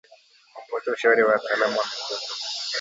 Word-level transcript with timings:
Kupata 0.53 0.91
ushauri 0.91 1.23
wa 1.23 1.31
wataalamu 1.31 1.77
wa 1.79 1.85
mifugo 1.85 2.19